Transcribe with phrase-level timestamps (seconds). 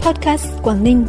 [0.00, 1.06] Podcast Quảng Ninh.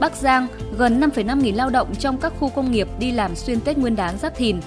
[0.00, 0.46] Bắc Giang,
[0.78, 3.96] gần 5,5 nghìn lao động trong các khu công nghiệp đi làm xuyên Tết Nguyên
[3.96, 4.60] đán Giáp Thìn.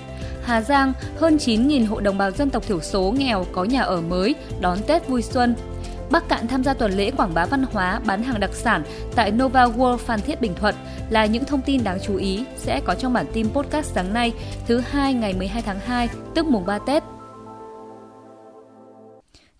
[0.43, 3.81] Hà Giang, hơn 9 nghìn hộ đồng bào dân tộc thiểu số nghèo có nhà
[3.81, 5.55] ở mới đón Tết vui xuân.
[6.11, 8.83] Bắc Cạn tham gia tuần lễ quảng bá văn hóa bán hàng đặc sản
[9.15, 10.75] tại Nova World Phan Thiết Bình Thuận
[11.09, 14.33] là những thông tin đáng chú ý sẽ có trong bản tin podcast sáng nay
[14.67, 17.03] thứ hai ngày 12 tháng 2 tức mùng 3 Tết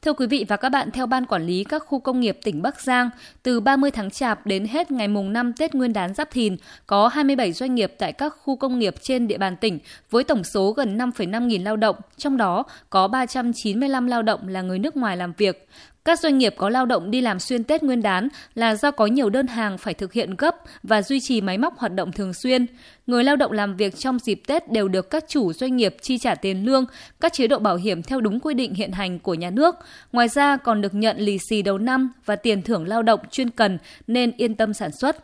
[0.08, 2.62] Thưa quý vị và các bạn, theo Ban Quản lý các khu công nghiệp tỉnh
[2.62, 3.10] Bắc Giang,
[3.44, 6.56] từ 30 tháng Chạp đến hết ngày mùng 5 Tết Nguyên đán Giáp Thìn,
[6.86, 10.44] có 27 doanh nghiệp tại các khu công nghiệp trên địa bàn tỉnh với tổng
[10.44, 14.98] số gần 5,5 nghìn lao động, trong đó có 395 lao động là người nước
[14.98, 15.68] ngoài làm việc.
[16.08, 19.06] Các doanh nghiệp có lao động đi làm xuyên Tết Nguyên đán là do có
[19.06, 22.34] nhiều đơn hàng phải thực hiện gấp và duy trì máy móc hoạt động thường
[22.34, 22.66] xuyên.
[23.08, 26.18] Người lao động làm việc trong dịp Tết đều được các chủ doanh nghiệp chi
[26.18, 26.86] trả tiền lương,
[27.20, 29.76] các chế độ bảo hiểm theo đúng quy định hiện hành của nhà nước.
[30.12, 33.50] Ngoài ra còn được nhận lì xì đầu năm và tiền thưởng lao động chuyên
[33.50, 33.78] cần
[34.08, 35.18] nên yên tâm sản xuất.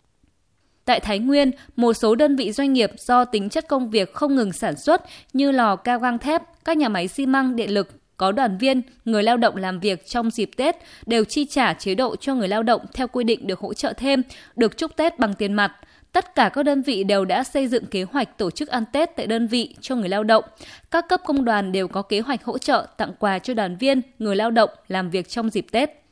[0.86, 4.36] Tại Thái Nguyên, một số đơn vị doanh nghiệp do tính chất công việc không
[4.36, 5.02] ngừng sản xuất
[5.34, 8.82] như lò cao gang thép, các nhà máy xi măng, điện lực có đoàn viên,
[9.06, 10.76] người lao động làm việc trong dịp Tết
[11.06, 13.94] đều chi trả chế độ cho người lao động theo quy định được hỗ trợ
[13.94, 14.24] thêm,
[14.56, 15.72] được chúc Tết bằng tiền mặt.
[16.12, 19.16] Tất cả các đơn vị đều đã xây dựng kế hoạch tổ chức ăn Tết
[19.16, 20.44] tại đơn vị cho người lao động.
[20.92, 24.02] Các cấp công đoàn đều có kế hoạch hỗ trợ tặng quà cho đoàn viên,
[24.20, 26.04] người lao động làm việc trong dịp Tết.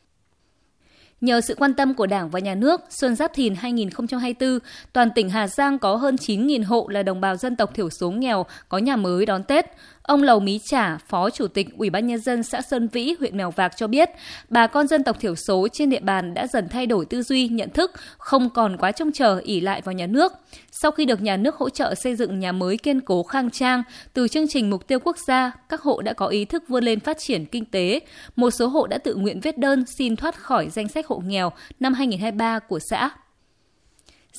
[1.22, 4.60] Nhờ sự quan tâm của Đảng và Nhà nước, Xuân Giáp Thìn 2024,
[4.94, 8.12] toàn tỉnh Hà Giang có hơn 9.000 hộ là đồng bào dân tộc thiểu số
[8.12, 9.66] nghèo có nhà mới đón Tết.
[10.04, 13.38] Ông Lầu Mí Trả, Phó Chủ tịch Ủy ban Nhân dân xã Sơn Vĩ, huyện
[13.38, 14.10] Mèo Vạc cho biết,
[14.50, 17.48] bà con dân tộc thiểu số trên địa bàn đã dần thay đổi tư duy,
[17.48, 20.34] nhận thức, không còn quá trông chờ ỉ lại vào nhà nước.
[20.72, 23.84] Sau khi được nhà nước hỗ trợ xây dựng nhà mới kiên cố khang trang,
[24.14, 27.00] từ chương trình mục tiêu quốc gia, các hộ đã có ý thức vươn lên
[27.00, 28.00] phát triển kinh tế.
[28.36, 31.52] Một số hộ đã tự nguyện viết đơn xin thoát khỏi danh sách hộ nghèo
[31.80, 33.10] năm 2023 của xã.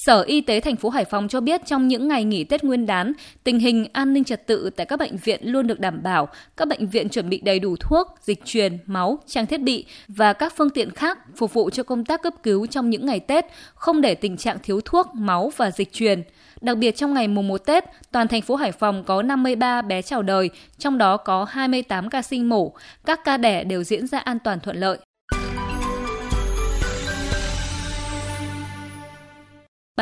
[0.07, 2.87] Sở Y tế thành phố Hải Phòng cho biết trong những ngày nghỉ Tết Nguyên
[2.87, 3.13] đán,
[3.45, 6.29] tình hình an ninh trật tự tại các bệnh viện luôn được đảm bảo.
[6.57, 10.33] Các bệnh viện chuẩn bị đầy đủ thuốc, dịch truyền, máu, trang thiết bị và
[10.33, 13.47] các phương tiện khác phục vụ cho công tác cấp cứu trong những ngày Tết,
[13.75, 16.23] không để tình trạng thiếu thuốc, máu và dịch truyền.
[16.61, 20.03] Đặc biệt trong ngày mùng 1 Tết, toàn thành phố Hải Phòng có 53 bé
[20.03, 22.73] chào đời, trong đó có 28 ca sinh mổ.
[23.05, 24.99] Các ca đẻ đều diễn ra an toàn thuận lợi.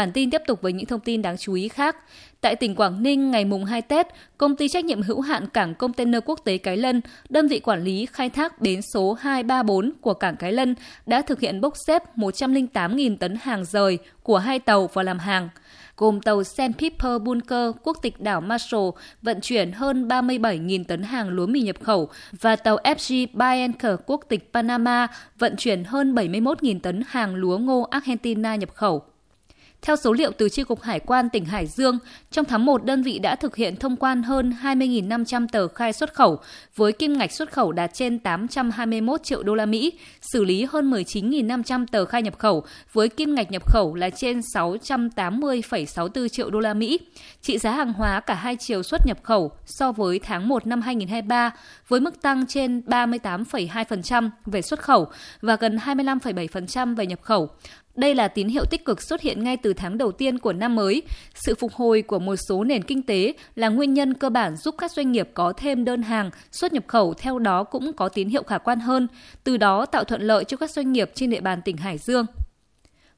[0.01, 1.97] Bản tin tiếp tục với những thông tin đáng chú ý khác.
[2.41, 4.07] Tại tỉnh Quảng Ninh, ngày mùng 2 Tết,
[4.39, 7.85] công ty trách nhiệm hữu hạn cảng container quốc tế Cái Lân, đơn vị quản
[7.85, 10.75] lý khai thác bến số 234 của cảng Cái Lân
[11.07, 15.49] đã thực hiện bốc xếp 108.000 tấn hàng rời của hai tàu vào làm hàng
[15.97, 18.89] gồm tàu Sandpiper Bunker quốc tịch đảo Marshall
[19.23, 22.09] vận chuyển hơn 37.000 tấn hàng lúa mì nhập khẩu
[22.41, 25.07] và tàu FG Bianca quốc tịch Panama
[25.39, 29.10] vận chuyển hơn 71.000 tấn hàng lúa ngô Argentina nhập khẩu.
[29.83, 31.99] Theo số liệu từ Tri cục Hải quan tỉnh Hải Dương,
[32.31, 36.15] trong tháng 1 đơn vị đã thực hiện thông quan hơn 20.500 tờ khai xuất
[36.15, 36.39] khẩu
[36.77, 39.93] với kim ngạch xuất khẩu đạt trên 821 triệu đô la Mỹ,
[40.33, 44.41] xử lý hơn 19.500 tờ khai nhập khẩu với kim ngạch nhập khẩu là trên
[44.55, 47.01] 680,64 triệu đô la Mỹ.
[47.43, 50.81] Trị giá hàng hóa cả hai chiều xuất nhập khẩu so với tháng 1 năm
[50.81, 51.51] 2023
[51.89, 55.07] với mức tăng trên 38,2% về xuất khẩu
[55.41, 57.51] và gần 25,7% về nhập khẩu.
[57.95, 60.77] Đây là tín hiệu tích cực xuất hiện ngay từ tháng đầu tiên của năm
[60.77, 61.03] mới.
[61.35, 64.75] Sự phục hồi của một số nền kinh tế là nguyên nhân cơ bản giúp
[64.79, 68.29] các doanh nghiệp có thêm đơn hàng, xuất nhập khẩu theo đó cũng có tín
[68.29, 69.09] hiệu khả quan hơn,
[69.45, 72.27] từ đó tạo thuận lợi cho các doanh nghiệp trên địa bàn tỉnh Hải Dương.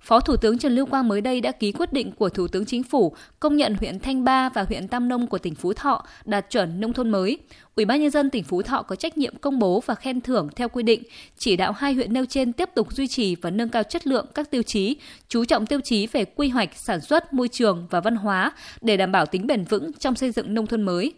[0.03, 2.65] Phó Thủ tướng Trần Lưu Quang mới đây đã ký quyết định của Thủ tướng
[2.67, 6.05] Chính phủ công nhận huyện Thanh Ba và huyện Tam Nông của tỉnh Phú Thọ
[6.25, 7.39] đạt chuẩn nông thôn mới.
[7.77, 10.49] Ủy ban nhân dân tỉnh Phú Thọ có trách nhiệm công bố và khen thưởng
[10.57, 11.03] theo quy định,
[11.39, 14.27] chỉ đạo hai huyện nêu trên tiếp tục duy trì và nâng cao chất lượng
[14.35, 14.97] các tiêu chí,
[15.29, 18.97] chú trọng tiêu chí về quy hoạch, sản xuất, môi trường và văn hóa để
[18.97, 21.13] đảm bảo tính bền vững trong xây dựng nông thôn mới.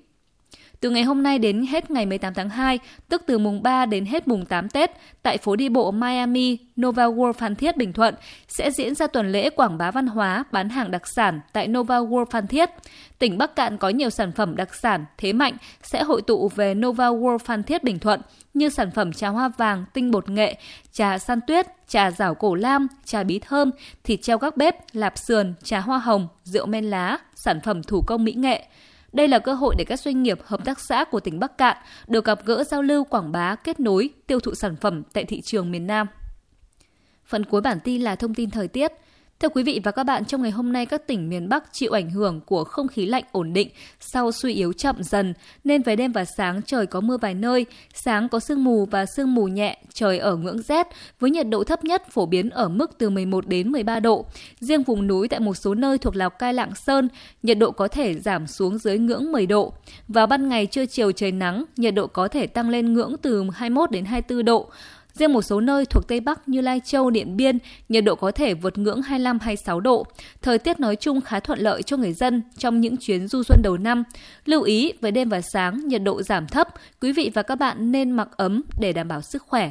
[0.84, 2.78] Từ ngày hôm nay đến hết ngày 18 tháng 2,
[3.09, 4.91] tức từ mùng 3 đến hết mùng 8 Tết,
[5.22, 8.14] tại phố đi bộ Miami, Nova World Phan Thiết, Bình Thuận
[8.49, 11.99] sẽ diễn ra tuần lễ quảng bá văn hóa, bán hàng đặc sản tại Nova
[11.99, 12.70] World Phan Thiết.
[13.19, 16.75] Tỉnh Bắc Cạn có nhiều sản phẩm đặc sản, thế mạnh sẽ hội tụ về
[16.75, 18.20] Nova World Phan Thiết, Bình Thuận
[18.55, 20.56] như sản phẩm trà hoa vàng, tinh bột nghệ,
[20.93, 23.70] trà san tuyết, trà rảo cổ lam, trà bí thơm,
[24.05, 28.03] thịt treo các bếp, lạp sườn, trà hoa hồng, rượu men lá, sản phẩm thủ
[28.06, 28.64] công mỹ nghệ.
[29.14, 31.76] Đây là cơ hội để các doanh nghiệp, hợp tác xã của tỉnh Bắc Cạn
[32.06, 35.40] được gặp gỡ giao lưu quảng bá, kết nối, tiêu thụ sản phẩm tại thị
[35.40, 36.06] trường miền Nam.
[37.26, 38.93] Phần cuối bản tin là thông tin thời tiết.
[39.41, 41.93] Thưa quý vị và các bạn, trong ngày hôm nay các tỉnh miền Bắc chịu
[41.93, 43.69] ảnh hưởng của không khí lạnh ổn định
[44.01, 45.35] sau suy yếu chậm dần,
[45.65, 49.07] nên về đêm và sáng trời có mưa vài nơi, sáng có sương mù và
[49.17, 50.87] sương mù nhẹ, trời ở ngưỡng rét
[51.21, 54.27] với nhiệt độ thấp nhất phổ biến ở mức từ 11 đến 13 độ.
[54.61, 57.09] Riêng vùng núi tại một số nơi thuộc Lào Cai Lạng Sơn,
[57.43, 59.73] nhiệt độ có thể giảm xuống dưới ngưỡng 10 độ.
[60.09, 63.45] Vào ban ngày trưa chiều trời nắng, nhiệt độ có thể tăng lên ngưỡng từ
[63.55, 64.71] 21 đến 24 độ.
[65.14, 67.58] Riêng một số nơi thuộc Tây Bắc như Lai Châu, Điện Biên,
[67.88, 70.06] nhiệt độ có thể vượt ngưỡng 25-26 độ.
[70.43, 73.61] Thời tiết nói chung khá thuận lợi cho người dân trong những chuyến du xuân
[73.62, 74.05] đầu năm.
[74.44, 76.69] Lưu ý với đêm và sáng nhiệt độ giảm thấp,
[77.00, 79.70] quý vị và các bạn nên mặc ấm để đảm bảo sức khỏe.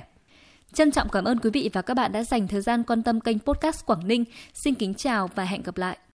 [0.74, 3.22] Trân trọng cảm ơn quý vị và các bạn đã dành thời gian quan tâm
[3.22, 4.26] kênh podcast Quảng Ninh.
[4.54, 5.98] Xin kính chào và hẹn gặp lại.